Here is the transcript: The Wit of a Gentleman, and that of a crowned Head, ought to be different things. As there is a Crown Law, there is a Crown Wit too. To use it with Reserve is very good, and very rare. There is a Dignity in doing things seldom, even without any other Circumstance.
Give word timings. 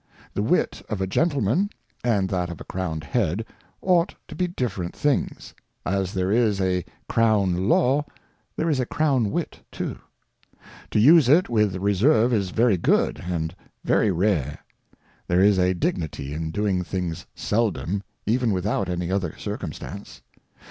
The 0.33 0.41
Wit 0.41 0.81
of 0.89 0.99
a 0.99 1.05
Gentleman, 1.05 1.69
and 2.03 2.27
that 2.29 2.49
of 2.49 2.59
a 2.59 2.63
crowned 2.63 3.03
Head, 3.03 3.45
ought 3.83 4.15
to 4.29 4.35
be 4.35 4.47
different 4.47 4.95
things. 4.95 5.53
As 5.85 6.15
there 6.15 6.31
is 6.31 6.59
a 6.59 6.83
Crown 7.07 7.69
Law, 7.69 8.05
there 8.55 8.67
is 8.67 8.79
a 8.79 8.85
Crown 8.87 9.29
Wit 9.29 9.59
too. 9.71 9.99
To 10.89 10.99
use 10.99 11.29
it 11.29 11.49
with 11.49 11.75
Reserve 11.75 12.33
is 12.33 12.49
very 12.49 12.77
good, 12.77 13.23
and 13.27 13.55
very 13.83 14.09
rare. 14.09 14.57
There 15.27 15.41
is 15.41 15.59
a 15.59 15.75
Dignity 15.75 16.33
in 16.33 16.49
doing 16.49 16.83
things 16.83 17.27
seldom, 17.35 18.01
even 18.25 18.51
without 18.51 18.89
any 18.89 19.11
other 19.11 19.35
Circumstance. 19.37 20.23